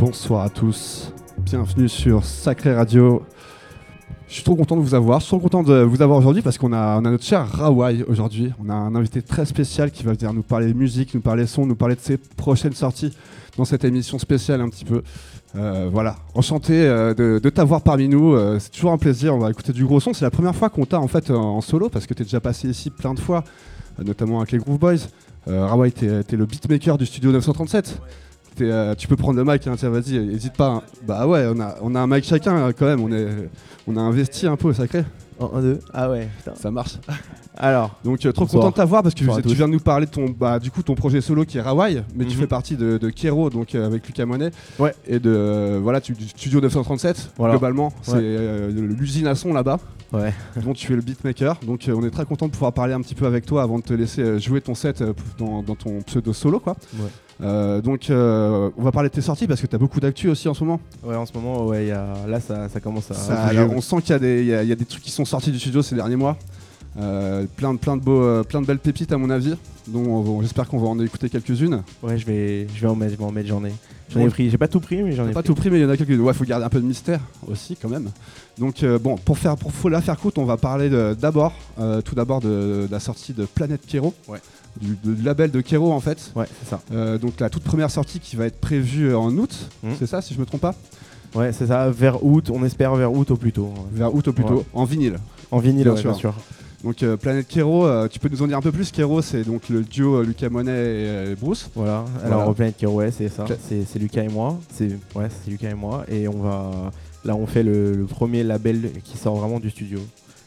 Bonsoir 0.00 0.42
à 0.42 0.50
tous, 0.50 0.99
bienvenue 1.50 1.88
sur 1.88 2.24
Sacré 2.24 2.72
Radio. 2.72 3.24
Je 4.28 4.34
suis 4.34 4.44
trop 4.44 4.54
content 4.54 4.76
de 4.76 4.82
vous 4.82 4.94
avoir, 4.94 5.18
je 5.18 5.24
suis 5.24 5.30
trop 5.30 5.40
content 5.40 5.64
de 5.64 5.82
vous 5.82 6.00
avoir 6.00 6.16
aujourd'hui 6.16 6.42
parce 6.42 6.58
qu'on 6.58 6.72
a, 6.72 7.00
notre 7.00 7.24
cher 7.24 7.44
Rawai 7.44 8.04
aujourd'hui. 8.06 8.52
On 8.64 8.68
a 8.70 8.74
un 8.74 8.94
invité 8.94 9.20
très 9.20 9.44
spécial 9.46 9.90
qui 9.90 10.04
va 10.04 10.12
venir 10.12 10.32
nous 10.32 10.44
parler 10.44 10.72
musique, 10.72 11.12
nous 11.12 11.20
parler 11.20 11.48
son, 11.48 11.66
nous 11.66 11.74
parler 11.74 11.96
de 11.96 12.00
ses 12.00 12.18
prochaines 12.18 12.74
sorties 12.74 13.16
dans 13.56 13.64
cette 13.64 13.84
émission 13.84 14.20
spéciale 14.20 14.60
un 14.60 14.68
petit 14.68 14.84
peu. 14.84 15.02
Euh, 15.56 15.90
voilà, 15.92 16.18
enchanté 16.34 16.74
euh, 16.74 17.14
de, 17.14 17.48
t'avoir 17.48 17.80
parmi 17.80 18.06
nous, 18.06 18.32
euh, 18.32 18.60
c'est 18.60 18.70
toujours 18.70 18.92
un 18.92 18.98
plaisir, 18.98 19.34
on 19.34 19.38
va 19.38 19.50
écouter 19.50 19.72
du 19.72 19.84
gros 19.84 19.98
son. 19.98 20.14
C'est 20.14 20.24
la 20.24 20.30
première 20.30 20.54
fois 20.54 20.68
qu'on 20.68 20.86
t'a 20.86 21.00
en 21.00 21.08
fait 21.08 21.32
en 21.32 21.60
solo 21.60 21.88
parce 21.88 22.06
que 22.06 22.14
t'es 22.14 22.22
déjà 22.22 22.38
passé 22.38 22.68
ici 22.68 22.90
plein 22.90 23.12
de 23.12 23.18
fois, 23.18 23.42
notamment 23.98 24.38
avec 24.38 24.52
les 24.52 24.58
Groove 24.58 24.78
Boys. 24.78 25.08
Rawai, 25.48 25.90
t'es, 25.90 26.36
le 26.36 26.46
beatmaker 26.46 26.96
du 26.96 27.06
studio 27.06 27.32
937. 27.32 28.00
Euh, 28.60 28.94
tu 28.94 29.08
peux 29.08 29.16
prendre 29.16 29.38
le 29.38 29.44
mic, 29.44 29.66
hein, 29.66 29.74
tiens, 29.76 29.90
vas-y, 29.90 30.18
n'hésite 30.18 30.54
pas. 30.54 30.68
Hein. 30.68 30.82
Bah 31.06 31.26
ouais, 31.26 31.46
on 31.54 31.60
a, 31.60 31.76
on 31.82 31.94
a 31.94 32.00
un 32.00 32.06
mic 32.06 32.24
chacun 32.24 32.56
hein, 32.56 32.72
quand 32.72 32.86
même, 32.86 33.00
on, 33.00 33.12
est, 33.12 33.28
on 33.86 33.96
a 33.96 34.00
investi 34.00 34.46
un 34.46 34.56
peu 34.56 34.68
au 34.68 34.72
sacré. 34.72 35.04
Un, 35.40 35.60
deux. 35.60 35.80
Ah 35.92 36.10
ouais, 36.10 36.28
Ça 36.54 36.70
marche. 36.70 36.98
Alors. 37.60 37.94
Donc 38.04 38.24
euh, 38.24 38.32
trop 38.32 38.46
content 38.46 38.70
de 38.70 38.74
t'avoir 38.74 39.02
parce 39.02 39.14
que 39.14 39.20
tu 39.42 39.54
viens 39.54 39.68
de 39.68 39.72
nous 39.72 39.80
parler 39.80 40.06
de 40.06 40.10
ton, 40.10 40.26
bah, 40.28 40.58
du 40.58 40.70
coup, 40.70 40.82
ton 40.82 40.94
projet 40.94 41.20
solo 41.20 41.44
qui 41.44 41.58
est 41.58 41.60
Rawai, 41.60 42.02
mais 42.14 42.24
tu 42.24 42.34
mhm. 42.34 42.40
fais 42.40 42.46
partie 42.46 42.76
de, 42.76 42.98
de 42.98 43.10
Kero, 43.10 43.50
donc 43.50 43.74
euh, 43.74 43.86
avec 43.86 44.06
Lucas 44.06 44.24
Monet. 44.24 44.50
Ouais. 44.78 44.94
Et 45.06 45.18
de 45.18 45.78
voilà, 45.82 46.00
du 46.00 46.14
studio 46.28 46.60
937. 46.60 47.32
Globalement, 47.38 47.92
c'est 48.02 48.68
l'usine 48.70 49.26
à 49.26 49.34
son 49.34 49.52
là-bas. 49.52 49.78
Ouais. 50.12 50.34
dont 50.64 50.72
tu 50.72 50.92
es 50.92 50.96
le 50.96 51.02
beatmaker. 51.02 51.56
Donc 51.64 51.88
on 51.88 52.04
est 52.04 52.10
très 52.10 52.24
content 52.24 52.46
de 52.46 52.50
pouvoir 52.50 52.72
parler 52.72 52.94
un 52.94 53.00
petit 53.00 53.14
peu 53.14 53.26
avec 53.26 53.46
toi 53.46 53.62
avant 53.62 53.78
de 53.78 53.84
te 53.84 53.94
laisser 53.94 54.40
jouer 54.40 54.60
ton 54.60 54.74
set 54.74 55.04
dans, 55.38 55.62
dans 55.62 55.76
ton 55.76 56.00
pseudo 56.02 56.32
solo 56.32 56.58
quoi. 56.58 56.74
Ouais. 56.94 57.06
Euh, 57.42 57.80
donc, 57.80 58.10
euh, 58.10 58.70
on 58.76 58.82
va 58.82 58.92
parler 58.92 59.08
de 59.08 59.14
tes 59.14 59.20
sorties 59.20 59.46
parce 59.46 59.60
que 59.60 59.66
tu 59.66 59.74
as 59.74 59.78
beaucoup 59.78 60.00
d'actu 60.00 60.28
aussi 60.28 60.48
en 60.48 60.54
ce 60.54 60.64
moment. 60.64 60.80
Ouais, 61.02 61.16
en 61.16 61.26
ce 61.26 61.32
moment, 61.32 61.66
ouais, 61.66 61.86
y 61.86 61.90
a, 61.90 62.06
là, 62.28 62.40
ça, 62.40 62.68
commence 62.82 63.10
à. 63.10 63.52
on 63.70 63.80
sent 63.80 64.02
qu'il 64.02 64.24
y, 64.24 64.46
y, 64.46 64.54
a 64.54 64.74
des 64.74 64.84
trucs 64.84 65.02
qui 65.02 65.10
sont 65.10 65.24
sortis 65.24 65.50
du 65.50 65.58
studio 65.58 65.82
ces 65.82 65.94
derniers 65.94 66.16
mois. 66.16 66.36
Euh, 66.98 67.46
plein, 67.56 67.74
de, 67.74 67.78
plein, 67.78 67.96
de 67.96 68.02
beaux, 68.02 68.42
plein 68.44 68.60
de 68.60 68.66
belles 68.66 68.78
pépites, 68.78 69.12
à 69.12 69.18
mon 69.18 69.30
avis. 69.30 69.54
Donc, 69.86 70.42
j'espère 70.42 70.68
qu'on 70.68 70.78
va 70.78 70.88
en 70.88 70.98
écouter 71.00 71.28
quelques-unes. 71.28 71.82
Ouais, 72.02 72.18
je 72.18 72.26
vais, 72.26 72.66
je 72.74 72.80
vais 72.80 72.88
en 72.88 72.96
mettre, 72.96 73.14
je 73.14 73.48
j'en 73.48 73.64
ai. 73.64 73.72
J'en 74.12 74.20
ai 74.20 74.28
pris, 74.28 74.50
j'ai 74.50 74.58
pas 74.58 74.66
tout 74.66 74.80
pris, 74.80 75.02
mais 75.02 75.12
j'en 75.12 75.28
ai 75.28 75.32
pas 75.32 75.42
tout 75.42 75.54
pris, 75.54 75.70
mais 75.70 75.78
il 75.78 75.82
y 75.82 75.84
en 75.84 75.90
a 75.90 75.96
quelques-unes. 75.96 76.20
Ouais, 76.20 76.34
faut 76.34 76.44
garder 76.44 76.64
un 76.64 76.68
peu 76.68 76.80
de 76.80 76.86
mystère 76.86 77.20
aussi, 77.46 77.76
quand 77.76 77.88
même. 77.88 78.10
Donc, 78.58 78.84
bon, 79.00 79.16
pour 79.16 79.38
faire, 79.38 79.56
pour 79.56 79.90
la 79.90 80.00
faire 80.00 80.18
courte, 80.18 80.38
on 80.38 80.44
va 80.44 80.56
parler 80.56 80.90
d'abord, 81.14 81.52
tout 82.04 82.14
d'abord 82.14 82.40
de, 82.40 82.88
la 82.90 83.00
sortie 83.00 83.32
de 83.32 83.44
Planète 83.44 83.82
Kero. 83.86 84.14
Ouais 84.28 84.40
du, 84.78 84.96
label 85.22 85.50
de 85.50 85.60
Kero 85.60 85.92
en 85.92 86.00
fait. 86.00 86.32
Ouais, 86.34 86.46
c'est 86.60 86.70
ça. 86.70 86.80
Euh, 86.92 87.18
donc 87.18 87.40
la 87.40 87.50
toute 87.50 87.62
première 87.62 87.90
sortie 87.90 88.20
qui 88.20 88.36
va 88.36 88.46
être 88.46 88.60
prévue 88.60 89.14
en 89.14 89.36
août, 89.36 89.68
mmh. 89.82 89.90
c'est 89.98 90.06
ça 90.06 90.22
si 90.22 90.34
je 90.34 90.40
me 90.40 90.46
trompe 90.46 90.60
pas? 90.60 90.74
Ouais, 91.34 91.52
c'est 91.52 91.68
ça, 91.68 91.90
vers 91.90 92.24
août, 92.24 92.50
on 92.52 92.64
espère 92.64 92.94
vers 92.96 93.12
août 93.12 93.30
au 93.30 93.36
plus 93.36 93.52
tôt. 93.52 93.72
Vers 93.92 94.14
août 94.14 94.26
au 94.28 94.32
plus 94.32 94.44
tôt, 94.44 94.64
en 94.72 94.84
vinyle. 94.84 95.18
En 95.50 95.58
vinyle, 95.58 95.90
bien, 95.90 96.14
sûr. 96.14 96.34
Donc 96.82 97.02
euh, 97.02 97.16
Planète 97.16 97.46
Kero, 97.46 97.86
euh, 97.86 98.08
tu 98.08 98.18
peux 98.18 98.28
nous 98.28 98.42
en 98.42 98.46
dire 98.46 98.56
un 98.56 98.62
peu 98.62 98.72
plus? 98.72 98.90
Kero, 98.90 99.20
c'est 99.20 99.42
donc 99.42 99.68
le 99.68 99.82
duo 99.82 100.22
Lucas 100.22 100.48
Monet 100.48 101.32
et 101.32 101.34
Bruce. 101.34 101.68
Voilà, 101.74 102.04
alors 102.24 102.54
Planète 102.54 102.76
Kero, 102.78 102.94
ouais, 102.94 103.10
c'est 103.10 103.28
ça, 103.28 103.44
c'est 103.68 103.98
Lucas 103.98 104.22
et 104.22 104.28
moi. 104.28 104.58
C'est 104.72 104.88
ouais, 105.14 105.28
c'est 105.28 105.50
Lucas 105.50 105.70
et 105.70 105.74
moi. 105.74 106.04
Et 106.08 106.26
on 106.28 106.40
va. 106.42 106.90
Là, 107.24 107.36
on 107.36 107.46
fait 107.46 107.62
le 107.62 108.06
premier 108.08 108.42
label 108.42 108.92
qui 109.04 109.18
sort 109.18 109.36
vraiment 109.36 109.60
du 109.60 109.68
studio. 109.68 110.00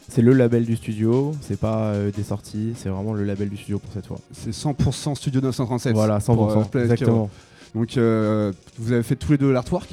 C'est 0.08 0.22
le 0.22 0.32
label 0.32 0.64
du 0.64 0.76
studio, 0.76 1.32
c'est 1.40 1.58
pas 1.58 1.86
euh, 1.86 2.10
des 2.10 2.22
sorties, 2.22 2.74
c'est 2.76 2.88
vraiment 2.88 3.14
le 3.14 3.24
label 3.24 3.48
du 3.48 3.56
studio 3.56 3.78
pour 3.78 3.92
cette 3.92 4.06
fois. 4.06 4.18
C'est 4.32 4.50
100% 4.50 5.14
Studio 5.14 5.40
937. 5.40 5.94
Voilà, 5.94 6.18
100%. 6.18 6.68
Euh, 6.74 6.82
exactement. 6.82 7.30
Donc 7.74 7.96
euh, 7.96 8.52
vous 8.78 8.92
avez 8.92 9.02
fait 9.02 9.16
tous 9.16 9.32
les 9.32 9.38
deux 9.38 9.50
l'artwork? 9.50 9.88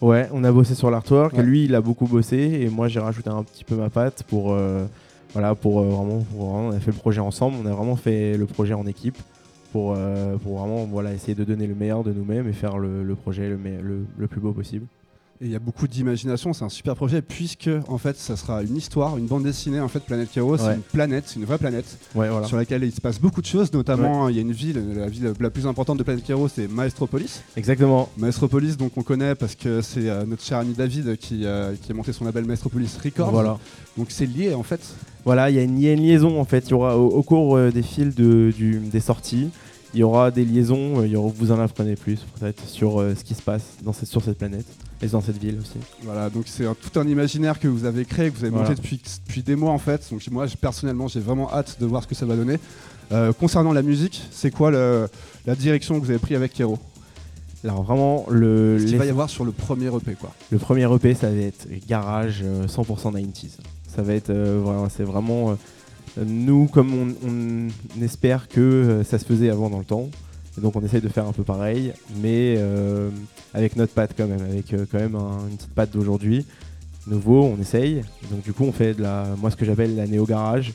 Ouais, 0.00 0.28
on 0.32 0.42
a 0.42 0.50
bossé 0.50 0.74
sur 0.74 0.90
l'artwork. 0.90 1.36
Lui, 1.38 1.64
il 1.66 1.74
a 1.76 1.80
beaucoup 1.80 2.06
bossé 2.06 2.36
et 2.36 2.68
moi, 2.68 2.88
j'ai 2.88 2.98
rajouté 2.98 3.30
un 3.30 3.44
petit 3.44 3.62
peu 3.62 3.76
ma 3.76 3.88
patte 3.88 4.24
pour, 4.24 4.56
voilà, 5.32 5.54
pour 5.54 5.82
vraiment, 5.82 6.24
on 6.38 6.70
a 6.70 6.80
fait 6.80 6.90
le 6.90 6.96
projet 6.96 7.20
ensemble. 7.20 7.56
On 7.62 7.66
a 7.66 7.72
vraiment 7.72 7.96
fait 7.96 8.36
le 8.36 8.46
projet 8.46 8.74
en 8.74 8.86
équipe 8.86 9.16
pour, 9.72 9.96
pour 10.42 10.58
vraiment, 10.58 10.84
voilà, 10.84 11.14
essayer 11.14 11.34
de 11.34 11.44
donner 11.44 11.66
le 11.66 11.74
meilleur 11.74 12.04
de 12.04 12.12
nous-mêmes 12.12 12.48
et 12.48 12.52
faire 12.52 12.78
le, 12.78 13.14
projet 13.14 13.48
le 13.48 14.26
plus 14.28 14.40
beau 14.40 14.52
possible 14.52 14.86
il 15.42 15.50
y 15.50 15.56
a 15.56 15.58
beaucoup 15.58 15.88
d'imagination, 15.88 16.52
c'est 16.52 16.64
un 16.64 16.68
super 16.68 16.94
projet 16.94 17.20
puisque 17.20 17.70
en 17.88 17.98
fait 17.98 18.16
ça 18.16 18.36
sera 18.36 18.62
une 18.62 18.76
histoire, 18.76 19.18
une 19.18 19.26
bande 19.26 19.42
dessinée 19.42 19.80
en 19.80 19.88
fait 19.88 20.00
Planète 20.00 20.30
Chaos, 20.32 20.56
c'est 20.56 20.74
une 20.74 20.82
planète, 20.82 21.24
c'est 21.26 21.40
une 21.40 21.44
vraie 21.44 21.58
planète 21.58 21.98
sur 22.46 22.56
laquelle 22.56 22.84
il 22.84 22.92
se 22.92 23.00
passe 23.00 23.20
beaucoup 23.20 23.40
de 23.40 23.46
choses, 23.46 23.72
notamment 23.72 24.28
il 24.28 24.36
y 24.36 24.38
a 24.38 24.42
une 24.42 24.52
ville, 24.52 24.80
la 24.96 25.08
ville 25.08 25.32
la 25.38 25.50
plus 25.50 25.66
importante 25.66 25.98
de 25.98 26.04
Planète 26.04 26.24
Chaos, 26.24 26.48
c'est 26.48 26.68
Maestropolis. 26.68 27.42
Exactement. 27.56 28.08
Maestropolis 28.16 28.76
donc 28.76 28.92
on 28.96 29.02
connaît 29.02 29.34
parce 29.34 29.56
que 29.56 29.82
c'est 29.82 30.08
euh, 30.08 30.24
notre 30.24 30.44
cher 30.44 30.58
ami 30.58 30.74
David 30.74 31.16
qui, 31.16 31.44
euh, 31.44 31.74
qui, 31.80 31.90
a 31.90 31.94
monté 31.94 32.12
son 32.12 32.24
label 32.24 32.44
Maestropolis 32.44 32.96
Records. 33.02 33.32
Voilà. 33.32 33.58
Donc 33.96 34.08
c'est 34.10 34.26
lié 34.26 34.54
en 34.54 34.62
fait. 34.62 34.80
Voilà, 35.24 35.50
il 35.50 35.56
y, 35.56 35.58
a 35.58 35.62
une 35.62 36.02
liaison 36.02 36.40
en 36.40 36.44
fait, 36.44 36.66
il 36.66 36.70
y 36.70 36.74
aura 36.74 36.98
au, 36.98 37.22
cours 37.22 37.56
euh, 37.56 37.70
des 37.70 37.82
fils 37.82 38.14
de, 38.14 38.52
des 38.58 39.00
sorties 39.00 39.50
il 39.94 40.00
y 40.00 40.02
aura 40.02 40.30
des 40.30 40.44
liaisons, 40.44 41.02
il 41.04 41.12
y 41.12 41.14
vous 41.14 41.52
en 41.52 41.60
apprenez 41.60 41.96
plus 41.96 42.20
peut-être 42.38 42.66
sur 42.66 43.00
ce 43.00 43.24
qui 43.24 43.34
se 43.34 43.42
passe 43.42 43.62
dans 43.82 43.92
cette, 43.92 44.08
sur 44.08 44.22
cette 44.22 44.38
planète 44.38 44.66
et 45.02 45.06
dans 45.08 45.20
cette 45.20 45.38
ville 45.38 45.58
aussi. 45.60 45.78
Voilà, 46.02 46.30
donc 46.30 46.44
c'est 46.46 46.64
tout 46.64 46.98
un 46.98 47.06
imaginaire 47.06 47.58
que 47.58 47.68
vous 47.68 47.84
avez 47.84 48.04
créé, 48.04 48.30
que 48.30 48.38
vous 48.38 48.44
avez 48.44 48.56
monté 48.56 48.74
depuis, 48.74 49.00
depuis 49.26 49.42
des 49.42 49.56
mois 49.56 49.72
en 49.72 49.78
fait. 49.78 50.06
Donc 50.10 50.26
moi, 50.30 50.46
personnellement, 50.60 51.08
j'ai 51.08 51.20
vraiment 51.20 51.52
hâte 51.52 51.76
de 51.80 51.86
voir 51.86 52.02
ce 52.02 52.08
que 52.08 52.14
ça 52.14 52.24
va 52.24 52.36
donner. 52.36 52.58
Euh, 53.10 53.32
concernant 53.32 53.72
la 53.72 53.82
musique, 53.82 54.22
c'est 54.30 54.50
quoi 54.50 54.70
la 54.70 55.54
direction 55.56 56.00
que 56.00 56.04
vous 56.04 56.10
avez 56.10 56.20
pris 56.20 56.34
avec 56.34 56.52
Kero? 56.52 56.78
Alors 57.64 57.82
vraiment 57.82 58.26
le. 58.28 58.78
Ce 58.80 58.86
qu'il 58.86 58.96
va 58.96 59.06
y 59.06 59.10
avoir 59.10 59.30
sur 59.30 59.44
le 59.44 59.52
premier 59.52 59.86
EP 59.86 60.14
quoi. 60.14 60.32
Le 60.50 60.58
premier 60.58 60.92
EP 60.92 61.14
ça 61.14 61.30
va 61.30 61.36
être 61.36 61.68
garage 61.86 62.42
100% 62.42 62.44
euh, 62.44 62.94
90s. 62.94 63.58
Ça 63.94 64.02
va 64.02 64.14
être 64.14 64.30
euh, 64.30 64.60
voilà, 64.62 64.88
c'est 64.88 65.04
vraiment 65.04 65.56
nous 66.16 66.66
comme 66.66 67.14
on, 67.24 68.02
espère 68.02 68.48
que 68.48 69.02
ça 69.04 69.18
se 69.18 69.24
faisait 69.24 69.50
avant 69.50 69.70
dans 69.70 69.78
le 69.78 69.84
temps 69.84 70.08
donc 70.60 70.76
on 70.76 70.84
essaye 70.84 71.00
de 71.00 71.08
faire 71.08 71.26
un 71.26 71.32
peu 71.32 71.44
pareil, 71.44 71.92
mais 72.20 72.56
euh, 72.58 73.08
avec 73.54 73.76
notre 73.76 73.94
patte 73.94 74.12
quand 74.16 74.26
même, 74.26 74.42
avec 74.42 74.74
euh, 74.74 74.84
quand 74.90 74.98
même 74.98 75.14
une 75.14 75.56
petite 75.56 75.74
patte 75.74 75.90
d'aujourd'hui. 75.92 76.44
Nouveau, 77.06 77.44
on 77.44 77.60
essaye. 77.60 78.02
Donc 78.30 78.42
du 78.42 78.52
coup 78.52 78.64
on 78.64 78.72
fait 78.72 78.94
de 78.94 79.02
la, 79.02 79.26
moi 79.38 79.50
ce 79.50 79.56
que 79.56 79.64
j'appelle 79.64 79.96
la 79.96 80.06
néo 80.06 80.24
garage. 80.24 80.74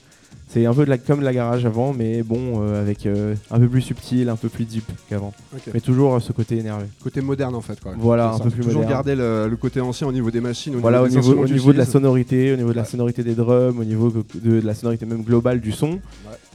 C'est 0.50 0.66
un 0.66 0.74
peu 0.74 0.86
de 0.86 0.90
la, 0.90 0.98
comme 0.98 1.22
la 1.22 1.34
garage 1.34 1.66
avant, 1.66 1.94
mais 1.94 2.24
bon, 2.24 2.62
euh, 2.62 2.82
avec 2.82 3.06
un 3.06 3.60
peu 3.60 3.68
plus 3.68 3.82
subtil, 3.82 4.30
un 4.30 4.38
peu 4.38 4.48
plus 4.48 4.64
deep 4.64 4.90
qu'avant. 5.10 5.34
Mais 5.74 5.82
toujours 5.82 6.22
ce 6.22 6.32
côté 6.32 6.58
énervé. 6.58 6.86
Côté 7.04 7.20
moderne 7.20 7.54
en 7.54 7.62
fait. 7.62 7.80
Quoi. 7.82 7.94
Voilà, 7.98 8.32
un 8.32 8.40
peu 8.40 8.50
plus 8.50 8.64
toujours 8.64 8.86
garder 8.86 9.14
le, 9.16 9.56
côté 9.60 9.82
ancien 9.82 10.08
au 10.08 10.14
niveau 10.14 10.32
des 10.32 10.40
machines. 10.40 10.76
Au 10.76 10.80
voilà, 10.80 11.06
niveau 11.08 11.34
au 11.34 11.48
niveau, 11.48 11.74
de 11.74 11.78
la 11.78 11.86
sonorité, 11.86 12.54
au 12.54 12.56
niveau 12.56 12.72
de 12.72 12.78
la 12.78 12.86
sonorité 12.86 13.24
des 13.24 13.36
drums, 13.36 13.78
au 13.78 13.84
niveau 13.84 14.14
de, 14.36 14.62
la 14.62 14.74
sonorité 14.74 15.06
même 15.06 15.24
globale 15.24 15.60
du 15.60 15.74
son. 15.74 16.00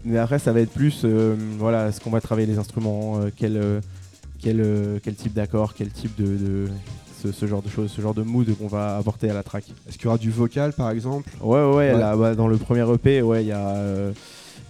Mais 0.04 0.18
après, 0.18 0.38
ça 0.38 0.52
va 0.52 0.60
être 0.60 0.72
plus 0.72 1.02
euh, 1.04 1.36
voilà, 1.58 1.92
ce 1.92 2.00
qu'on 2.00 2.10
va 2.10 2.20
travailler 2.20 2.46
les 2.46 2.58
instruments, 2.58 3.20
euh, 3.20 3.30
quel, 3.34 3.56
euh, 3.56 3.80
quel, 4.40 5.00
quel, 5.02 5.14
type 5.14 5.32
d'accord, 5.32 5.74
quel 5.74 5.90
type 5.90 6.20
de, 6.20 6.66
ce, 7.30 7.46
genre 7.46 7.62
de 7.62 7.68
choses, 7.68 7.90
ce 7.90 8.00
genre 8.00 8.14
de 8.14 8.22
mood 8.22 8.46
qu'on 8.56 8.66
va 8.66 8.96
apporter 8.96 9.30
à 9.30 9.34
la 9.34 9.42
track. 9.42 9.64
Est-ce 9.88 9.96
qu'il 9.96 10.06
y 10.06 10.08
aura 10.08 10.18
du 10.18 10.30
vocal 10.30 10.72
par 10.72 10.90
exemple? 10.90 11.30
Ouais, 11.40 11.64
ouais, 11.64 11.96
Là, 11.96 12.16
bah, 12.16 12.34
dans 12.34 12.48
le 12.48 12.56
premier 12.56 12.90
EP, 12.92 13.22
ouais, 13.22 13.44
il 13.44 13.48
y 13.48 13.52
a 13.52 13.76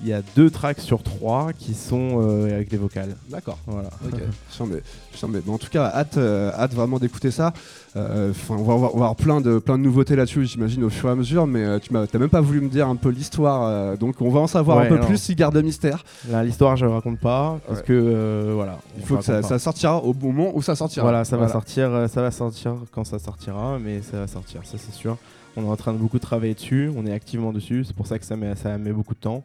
il 0.02 0.08
y 0.08 0.12
a 0.12 0.20
deux 0.34 0.50
tracks 0.50 0.80
sur 0.80 1.02
trois 1.02 1.52
qui 1.52 1.74
sont 1.74 2.20
euh, 2.20 2.54
avec 2.54 2.68
des 2.68 2.76
vocales. 2.76 3.14
D'accord. 3.30 3.58
Voilà. 3.66 3.88
Ok. 4.04 4.20
mais, 5.28 5.40
en 5.48 5.58
tout 5.58 5.68
cas, 5.70 5.92
hâte, 5.94 6.16
euh, 6.16 6.50
hâte 6.52 6.74
vraiment 6.74 6.98
d'écouter 6.98 7.30
ça. 7.30 7.52
Euh, 7.94 8.32
on, 8.48 8.62
va 8.62 8.86
avoir, 8.86 9.16
plein 9.16 9.40
de, 9.40 9.58
plein 9.58 9.78
de 9.78 9.82
nouveautés 9.82 10.16
là-dessus, 10.16 10.46
j'imagine, 10.46 10.82
au 10.82 10.90
fur 10.90 11.08
et 11.08 11.12
à 11.12 11.14
mesure, 11.14 11.46
mais 11.46 11.78
tu 11.80 11.92
n'as 11.92 12.06
même 12.14 12.30
pas 12.30 12.40
voulu 12.40 12.60
me 12.60 12.68
dire 12.68 12.88
un 12.88 12.96
peu 12.96 13.10
l'histoire, 13.10 13.98
donc 13.98 14.20
on 14.20 14.30
va 14.30 14.40
en 14.40 14.46
savoir 14.46 14.78
un 14.78 14.86
peu 14.86 14.98
plus 15.00 15.18
si 15.18 15.34
garde 15.34 15.54
le 15.54 15.62
mystère. 15.62 16.02
L'histoire, 16.42 16.76
je 16.76 16.86
ne 16.86 16.90
raconte 16.90 17.20
pas, 17.20 17.60
parce 17.68 17.82
que 17.82 18.52
voilà. 18.54 18.78
Il 18.96 19.04
faut 19.04 19.18
que 19.18 19.22
ça, 19.22 19.58
sortira 19.58 20.02
au 20.02 20.14
moment 20.14 20.52
où 20.54 20.62
ça 20.62 20.74
sortira. 20.74 21.04
Voilà, 21.04 21.24
ça 21.24 21.36
va 21.36 21.48
sortir, 21.48 22.06
ça 22.08 22.22
va 22.22 22.30
sortir 22.30 22.76
quand 22.92 23.04
ça 23.04 23.18
sortira, 23.18 23.78
mais 23.78 24.00
ça 24.00 24.20
va 24.20 24.26
sortir, 24.26 24.62
ça 24.64 24.78
c'est 24.78 24.94
sûr. 24.94 25.18
On 25.54 25.64
est 25.64 25.68
en 25.68 25.76
train 25.76 25.92
de 25.92 25.98
beaucoup 25.98 26.18
travailler 26.18 26.54
dessus, 26.54 26.90
on 26.96 27.04
est 27.04 27.12
activement 27.12 27.52
dessus, 27.52 27.84
c'est 27.84 27.94
pour 27.94 28.06
ça 28.06 28.18
que 28.18 28.24
ça 28.24 28.36
met, 28.36 28.56
ça 28.56 28.78
met 28.78 28.92
beaucoup 28.92 29.12
de 29.12 29.20
temps 29.20 29.44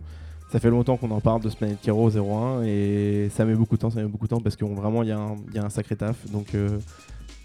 ça 0.51 0.59
fait 0.59 0.69
longtemps 0.69 0.97
qu'on 0.97 1.11
en 1.11 1.19
parle 1.19 1.41
de 1.41 1.49
ce 1.49 1.55
Planet 1.57 1.77
Kero 1.81 2.09
01 2.09 2.63
et 2.63 3.29
ça 3.35 3.43
met 3.45 3.55
beaucoup 3.55 3.75
de 3.75 3.81
temps, 3.81 3.89
ça 3.91 3.99
met 4.01 4.07
beaucoup 4.07 4.25
de 4.25 4.29
temps 4.29 4.39
parce 4.41 4.55
que 4.55 4.65
vraiment 4.65 5.03
il 5.03 5.09
y, 5.09 5.11
a 5.11 5.63
un 5.63 5.69
sacré 5.69 5.95
taf. 5.95 6.15
Donc, 6.31 6.55
euh, 6.55 6.77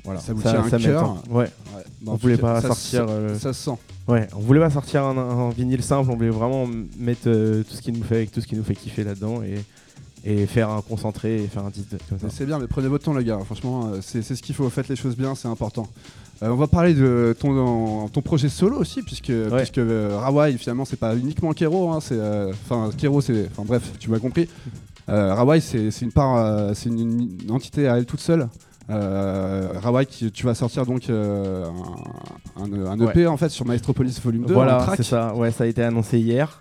Voilà. 0.04 0.20
Ça 0.20 0.32
vous 0.32 0.42
tient 0.42 0.60
à 0.60 0.64
met 0.64 0.70
le 0.70 0.78
cœur. 0.84 1.02
temps. 1.02 1.22
Ouais. 1.30 1.44
Ouais. 1.44 1.82
Bah, 2.02 2.12
On 2.12 2.16
voulait 2.16 2.36
pas 2.36 2.60
ça 2.60 2.68
sortir, 2.68 3.06
se- 3.08 3.12
euh, 3.12 3.38
Ça 3.38 3.52
se 3.52 3.62
sent. 3.64 3.78
Ouais, 4.08 4.26
on 4.34 4.40
voulait 4.40 4.60
pas 4.60 4.70
sortir 4.70 5.04
un, 5.04 5.16
un 5.16 5.50
vinyle 5.50 5.82
simple, 5.82 6.10
on 6.10 6.16
voulait 6.16 6.28
vraiment 6.30 6.66
mettre 6.98 7.22
euh, 7.28 7.62
tout 7.62 7.74
ce 7.74 7.82
qui 7.82 7.92
nous 7.92 8.02
fait, 8.02 8.26
tout 8.26 8.40
ce 8.40 8.46
qui 8.46 8.56
nous 8.56 8.64
fait 8.64 8.74
kiffer 8.74 9.04
là-dedans 9.04 9.42
et, 9.42 9.64
et 10.24 10.46
faire 10.46 10.70
un 10.70 10.80
concentré 10.82 11.42
et 11.44 11.46
faire 11.46 11.64
un 11.64 11.70
disque 11.70 11.90
de- 11.92 11.98
comme 12.08 12.18
ça. 12.18 12.28
C'est 12.30 12.46
bien, 12.46 12.58
mais 12.58 12.66
prenez 12.66 12.88
votre 12.88 13.04
temps, 13.04 13.14
les 13.14 13.24
gars. 13.24 13.38
Franchement, 13.44 13.90
euh, 13.92 13.98
c'est 14.00 14.22
ce 14.22 14.42
qu'il 14.42 14.54
faut. 14.54 14.68
Faites 14.70 14.88
les 14.88 14.96
choses 14.96 15.16
bien, 15.16 15.34
c'est 15.36 15.48
important. 15.48 15.86
Euh, 16.42 16.48
on 16.50 16.56
va 16.56 16.66
parler 16.66 16.92
de 16.94 17.36
ton, 17.38 18.08
ton 18.08 18.20
projet 18.22 18.48
solo 18.48 18.76
aussi, 18.78 19.02
puisque, 19.02 19.30
puisque 19.58 19.78
euh, 19.78 20.16
Rawai, 20.18 20.56
finalement, 20.58 20.84
c'est 20.84 20.98
pas 20.98 21.14
uniquement 21.14 21.52
Kero. 21.52 21.90
hein, 21.92 22.00
c'est, 22.00 22.18
euh, 22.18 22.52
Enfin, 22.64 22.90
Kero, 22.96 23.20
c'est. 23.20 23.48
Enfin, 23.52 23.62
bref, 23.66 23.92
tu 23.98 24.10
m'as 24.10 24.18
compris. 24.18 24.48
Rawai, 25.08 25.60
c'est 25.60 25.88
une 26.02 26.12
part, 26.12 26.74
c'est 26.74 26.88
une, 26.88 27.28
une 27.44 27.50
entité 27.50 27.86
à 27.88 27.98
elle 27.98 28.06
toute 28.06 28.20
seule. 28.20 28.48
Rawai, 28.88 30.06
qui, 30.06 30.30
tu 30.32 30.46
vas 30.46 30.54
sortir 30.54 30.84
donc 30.86 31.08
un, 31.10 31.64
un- 32.56 32.98
EP 33.10 33.26
en 33.26 33.36
fait 33.36 33.48
sur 33.48 33.66
Maestropolis 33.66 34.20
Volume 34.22 34.44
2. 34.46 34.52
en 34.52 34.54
Voilà, 34.54 34.86
c'est 34.96 35.02
ça. 35.02 35.34
Ouais, 35.34 35.50
ça 35.50 35.64
a 35.64 35.66
été 35.66 35.82
annoncé 35.82 36.18
hier. 36.18 36.60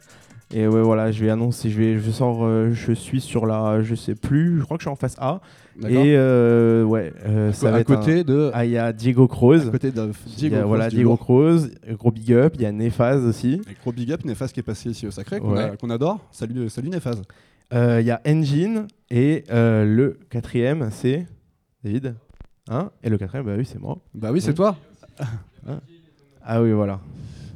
Et 0.54 0.68
ouais, 0.68 0.82
voilà, 0.82 1.12
je 1.12 1.24
vais 1.24 1.30
annoncer, 1.30 1.70
je 1.70 1.78
vais, 1.78 2.00
je 2.00 2.12
sors, 2.12 2.44
euh, 2.44 2.72
je 2.74 2.92
suis 2.92 3.22
sur 3.22 3.46
la, 3.46 3.82
je 3.82 3.96
sais 3.96 4.16
plus, 4.16 4.60
je 4.60 4.64
crois 4.66 4.78
que 4.78 4.82
je 4.84 4.88
suis 4.90 4.92
en 4.92 4.98
face 4.98 5.16
A. 5.18 5.40
Et 5.88 6.16
euh, 6.18 6.84
ouais, 6.84 7.14
euh, 7.26 7.54
ça 7.54 7.72
va 7.72 7.78
à 7.78 7.80
être 7.80 7.88
côté 7.88 8.26
de. 8.26 8.52
Ah, 8.54 8.66
il 8.66 8.72
y 8.72 8.78
a 8.78 8.92
Diego 8.92 9.28
Croze. 9.30 9.68
à 9.70 9.72
côté 9.72 9.92
de 9.92 10.12
Diego 10.36 10.56
a, 10.58 10.64
voilà, 10.64 10.90
Diego. 10.90 11.16
Croze, 11.16 11.72
gros 11.92 12.12
big 12.12 12.34
up. 12.34 12.54
Il 12.56 12.62
y 12.62 12.66
a 12.66 12.72
Nephase 12.74 13.24
aussi. 13.24 13.62
Et 13.70 13.76
gros 13.82 13.94
big 13.94 14.12
up, 14.12 14.26
Néphase 14.26 14.52
qui 14.52 14.60
est 14.60 14.64
passé 14.64 14.90
ici 14.90 15.08
au 15.08 15.12
Sacré, 15.12 15.40
qu'on 15.40 15.54
Ouais. 15.54 15.72
qu'on 15.80 15.90
adore. 15.90 16.20
Salut, 16.32 16.70
salut 16.70 16.90
Néphase. 16.90 17.22
Euh, 17.74 18.00
Il 18.02 18.06
y 18.08 18.12
a 18.12 18.20
Engine 18.28 18.88
et 19.10 19.46
le 19.50 20.20
quatrième 20.30 20.90
c'est 20.92 21.26
David. 21.84 22.16
Hein? 22.70 22.92
Et 23.04 23.10
le 23.10 23.18
quatrième, 23.18 23.46
bah 23.46 23.54
oui, 23.58 23.66
c'est 23.66 23.80
moi. 23.80 23.98
Bah 24.14 24.30
oui, 24.34 24.42
c'est 24.42 24.50
Oui. 24.50 24.56
toi. 24.56 24.76
Ah 26.44 26.62
oui, 26.62 26.72
voilà. 26.74 27.00